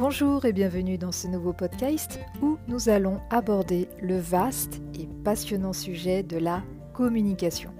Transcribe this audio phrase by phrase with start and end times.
[0.00, 5.74] Bonjour et bienvenue dans ce nouveau podcast où nous allons aborder le vaste et passionnant
[5.74, 6.62] sujet de la
[6.94, 7.70] communication.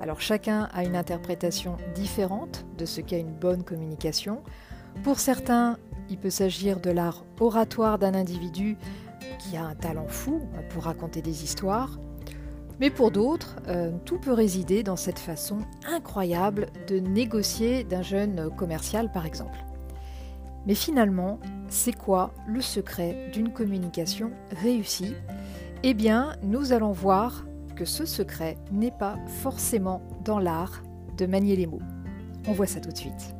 [0.00, 4.42] Alors chacun a une interprétation différente de ce qu'est une bonne communication.
[5.04, 5.78] Pour certains,
[6.10, 8.76] il peut s'agir de l'art oratoire d'un individu
[9.38, 12.00] qui a un talent fou pour raconter des histoires.
[12.80, 18.50] Mais pour d'autres, euh, tout peut résider dans cette façon incroyable de négocier d'un jeune
[18.56, 19.64] commercial par exemple.
[20.66, 24.30] Mais finalement, c'est quoi le secret d'une communication
[24.62, 25.14] réussie?
[25.82, 27.44] Eh bien, nous allons voir
[27.74, 30.82] que ce secret n'est pas forcément dans l'art
[31.16, 31.82] de manier les mots.
[32.46, 33.34] On voit ça tout de suite.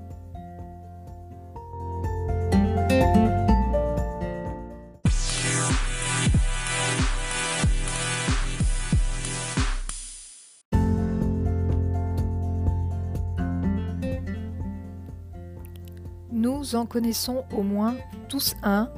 [16.43, 17.95] Nous en connaissons au moins
[18.29, 18.91] tous un,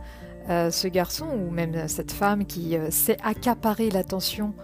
[0.48, 4.54] euh, ce garçon ou même cette femme qui euh, sait accaparer l'attention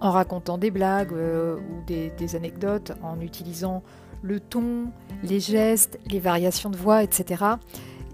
[0.00, 3.82] en racontant des blagues euh, ou des, anecdotes, en utilisant
[4.22, 4.86] le ton,
[5.22, 7.44] les gestes, les variations de voix, etc.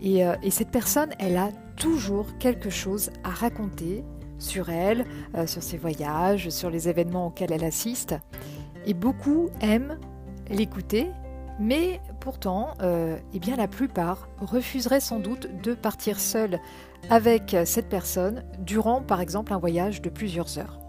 [0.03, 4.05] Et, et cette personne, elle a toujours quelque chose à raconter
[4.39, 5.05] sur elle,
[5.47, 8.15] sur ses voyages, sur les événements auxquels elle assiste.
[8.85, 9.99] Et beaucoup aiment
[10.49, 11.11] l'écouter
[11.59, 16.59] mais pourtant, euh, eh bien, la plupart refuseraient sans doute de partir seuls
[17.09, 20.81] avec cette personne durant, par exemple, un voyage de plusieurs heures.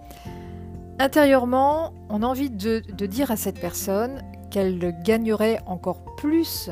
[0.97, 6.71] Intérieurement, on a envie de, dire à cette personne qu'elle gagnerait encore plus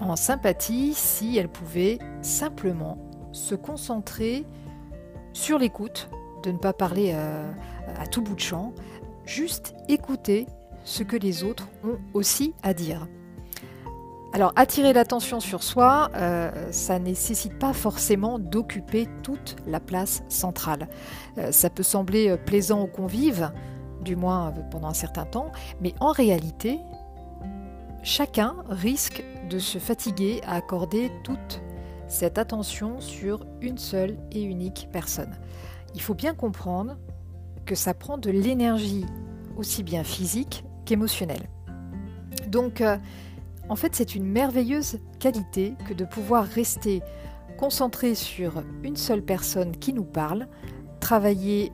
[0.00, 2.96] en sympathie si elle pouvait simplement
[3.32, 4.46] se concentrer
[5.34, 6.08] sur l'écoute,
[6.42, 7.52] de ne pas parler euh,
[7.98, 8.72] à tout bout de champ,
[9.26, 10.46] juste écouter
[10.84, 13.06] ce que les autres ont aussi à dire.
[14.32, 20.88] Alors attirer l'attention sur soi, euh, ça nécessite pas forcément d'occuper toute la place centrale.
[21.38, 23.50] Euh, ça peut sembler euh, plaisant aux convives,
[24.02, 25.50] du moins pendant un certain temps,
[25.80, 26.78] mais en réalité,
[28.02, 31.62] chacun risque de se fatiguer à accorder toute
[32.06, 35.34] cette attention sur une seule et unique personne.
[35.94, 36.98] Il faut bien comprendre
[37.64, 39.06] que ça prend de l'énergie
[39.56, 41.40] aussi bien physique émotionnel.
[42.48, 42.96] Donc, euh,
[43.68, 47.02] en fait, c'est une merveilleuse qualité que de pouvoir rester
[47.58, 50.48] concentré sur une seule personne qui nous parle,
[51.00, 51.72] travailler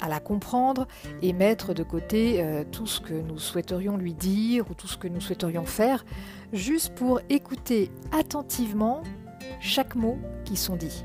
[0.00, 0.86] à la comprendre
[1.22, 4.98] et mettre de côté euh, tout ce que nous souhaiterions lui dire ou tout ce
[4.98, 6.04] que nous souhaiterions faire,
[6.52, 9.02] juste pour écouter attentivement
[9.60, 11.04] chaque mot qui sont dits.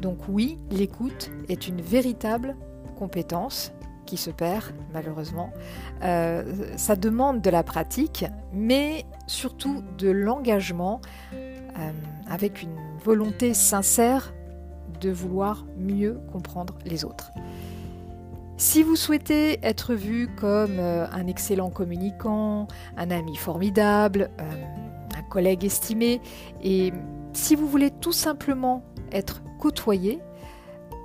[0.00, 2.56] Donc oui, l'écoute est une véritable
[2.98, 3.72] compétence
[4.04, 5.50] qui se perd malheureusement.
[6.02, 6.44] Euh,
[6.76, 11.00] ça demande de la pratique, mais surtout de l'engagement
[11.34, 11.90] euh,
[12.28, 14.32] avec une volonté sincère
[15.00, 17.30] de vouloir mieux comprendre les autres.
[18.56, 25.64] Si vous souhaitez être vu comme euh, un excellent communicant, un ami formidable, un collègue
[25.64, 26.20] estimé,
[26.62, 26.92] et
[27.32, 30.20] si vous voulez tout simplement être côtoyé,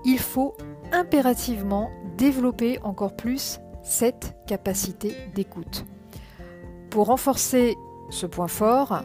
[0.06, 0.56] il faut
[0.92, 5.86] impérativement développer encore plus cette capacité d'écoute.
[6.92, 7.76] Pour renforcer
[8.10, 9.04] ce point fort,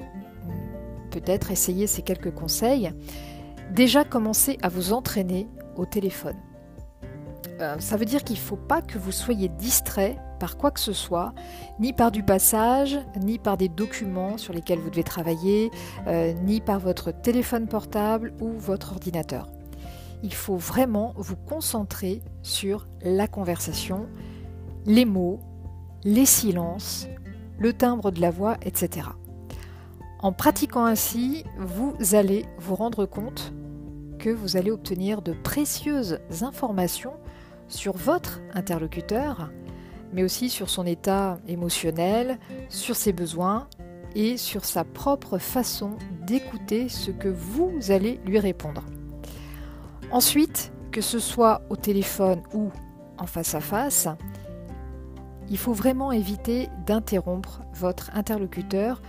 [1.10, 2.90] peut-être essayer ces quelques conseils.
[3.70, 6.36] Déjà commencer à vous entraîner au téléphone.
[7.60, 10.80] Euh, ça veut dire qu'il ne faut pas que vous soyez distrait par quoi que
[10.80, 11.32] ce soit,
[11.78, 15.70] ni par du passage, ni par des documents sur lesquels vous devez travailler,
[16.08, 19.48] euh, ni par votre téléphone portable ou votre ordinateur
[20.24, 24.06] il faut vraiment vous concentrer sur la conversation,
[24.86, 25.38] les mots,
[26.02, 27.06] les silences,
[27.58, 29.08] le timbre de la voix, etc.
[30.20, 33.52] En pratiquant ainsi, vous allez vous rendre compte
[34.18, 37.12] que vous allez obtenir de précieuses informations
[37.68, 39.50] sur votre interlocuteur,
[40.14, 42.38] mais aussi sur son état émotionnel,
[42.70, 43.68] sur ses besoins
[44.14, 48.84] et sur sa propre façon d'écouter ce que vous allez lui répondre.
[50.14, 52.70] Ensuite, que ce soit au téléphone ou
[53.18, 54.06] en face à face,
[55.50, 59.02] il faut vraiment éviter d'interrompre votre interlocuteur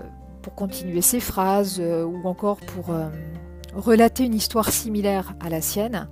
[0.00, 0.02] euh,
[0.42, 3.08] pour continuer ses phrases euh, ou encore pour euh,
[3.72, 6.08] relater une histoire similaire à la sienne.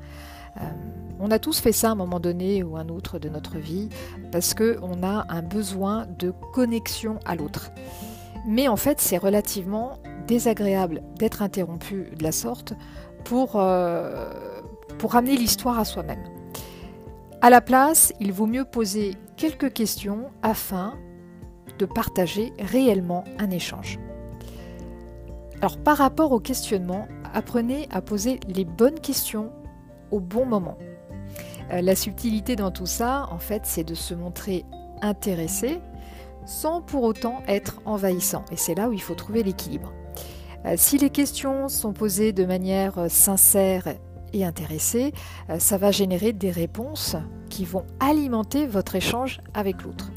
[1.18, 3.88] On a tous fait ça à un moment donné ou un autre de notre vie
[4.30, 7.72] parce qu'on a un besoin de connexion à l'autre.
[8.46, 9.98] Mais en fait, c'est relativement
[10.28, 12.74] désagréable d'être interrompu de la sorte
[13.28, 14.30] pour, euh,
[14.98, 16.22] pour ramener l'histoire à soi-même.
[17.42, 20.94] À la place, il vaut mieux poser quelques questions afin
[21.78, 23.98] de partager réellement un échange.
[25.60, 29.52] Alors par rapport au questionnement apprenez à poser les bonnes questions
[30.10, 30.78] au bon moment.
[31.72, 34.64] Euh, la subtilité dans tout ça, en fait, c'est de se montrer
[35.02, 35.80] intéressé
[36.46, 38.44] sans pour autant être envahissant.
[38.52, 39.92] Et c'est là où il faut trouver l'équilibre.
[40.66, 43.84] Euh, si les questions sont posées de manière euh, sincère
[44.32, 45.12] et intéressée,
[45.58, 47.16] ça va générer des réponses
[47.48, 50.10] qui vont alimenter votre échange avec l'autre.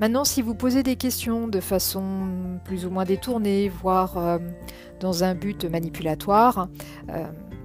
[0.00, 2.28] Maintenant, si vous posez des questions de façon
[2.64, 4.38] plus ou moins détournée, voire
[5.00, 6.68] dans un but manipulatoire,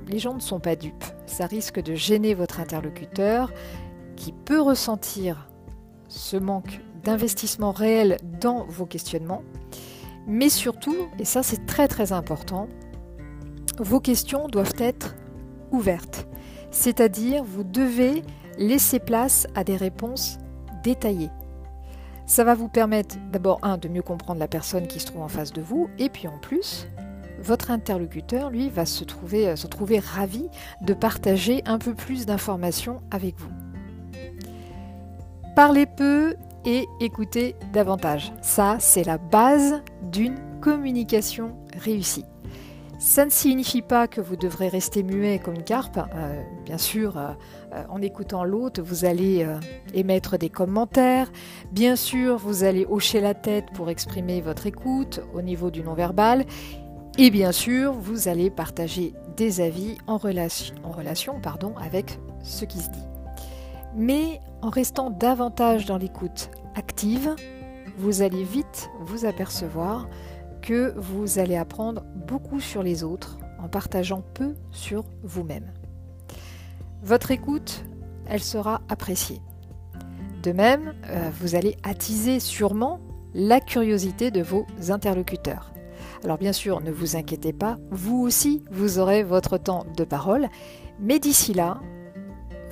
[0.09, 1.05] les gens ne sont pas dupes.
[1.25, 3.53] Ça risque de gêner votre interlocuteur
[4.17, 5.47] qui peut ressentir
[6.09, 9.43] ce manque d'investissement réel dans vos questionnements.
[10.27, 12.67] Mais surtout, et ça c'est très très important,
[13.79, 15.15] vos questions doivent être
[15.71, 16.27] ouvertes.
[16.71, 18.23] C'est-à-dire, vous devez
[18.57, 20.37] laisser place à des réponses
[20.83, 21.31] détaillées.
[22.25, 25.27] Ça va vous permettre d'abord, un, de mieux comprendre la personne qui se trouve en
[25.27, 26.87] face de vous, et puis en plus,
[27.39, 30.47] votre interlocuteur, lui, va se trouver, euh, se trouver ravi
[30.81, 33.51] de partager un peu plus d'informations avec vous.
[35.55, 36.35] Parlez peu
[36.65, 38.31] et écoutez davantage.
[38.41, 42.25] Ça, c'est la base d'une communication réussie.
[42.97, 45.97] Ça ne signifie pas que vous devrez rester muet comme une carpe.
[45.97, 47.33] Euh, bien sûr, euh,
[47.89, 49.45] en écoutant l'autre, vous allez
[49.93, 51.31] émettre des commentaires.
[51.71, 56.45] Bien sûr, vous allez hocher la tête pour exprimer votre écoute au niveau du non-verbal.
[57.17, 62.65] Et bien sûr, vous allez partager des avis en relation, en relation pardon, avec ce
[62.65, 63.05] qui se dit.
[63.95, 67.35] Mais en restant davantage dans l'écoute active,
[67.99, 70.09] vous allez vite vous apercevoir
[70.63, 75.71] que vous allez apprendre beaucoup sur les autres en partageant peu sur vous-même.
[77.03, 77.85] Votre écoute,
[78.27, 79.39] elle sera appréciée.
[80.41, 82.99] De même, euh, vous allez attiser sûrement
[83.35, 85.73] la curiosité de vos interlocuteurs.
[86.23, 90.47] Alors bien sûr, ne vous inquiétez pas, vous aussi, vous aurez votre temps de parole,
[90.99, 91.79] mais d'ici là,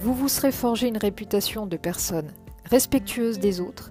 [0.04, 2.34] vous vous serez forgé une réputation de personne
[2.66, 3.90] respectueuse des autres,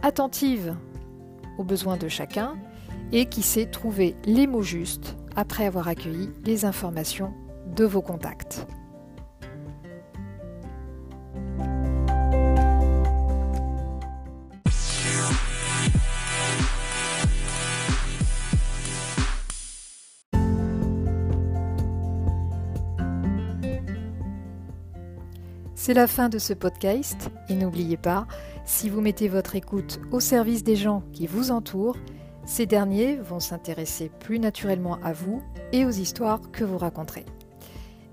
[0.00, 0.74] attentive
[1.58, 2.54] aux besoins de chacun
[3.12, 7.34] et qui sait trouver les mots justes après avoir accueilli les informations
[7.76, 8.66] de vos contacts.
[25.84, 28.28] C'est la fin de ce podcast et n'oubliez pas,
[28.64, 31.96] si vous mettez votre écoute au service des gens qui vous entourent,
[32.44, 35.42] ces derniers vont s'intéresser plus naturellement à vous
[35.72, 37.26] et aux histoires que vous raconterez.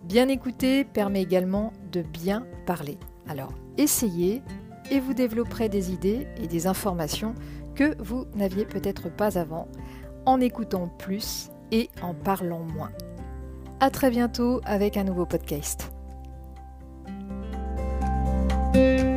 [0.03, 2.97] Bien écouter permet également de bien parler.
[3.27, 4.41] Alors essayez
[4.89, 7.35] et vous développerez des idées et des informations
[7.75, 9.67] que vous n'aviez peut-être pas avant
[10.25, 12.91] en écoutant plus et en parlant moins.
[13.79, 15.91] A très bientôt avec un nouveau podcast.
[18.71, 19.08] Bye.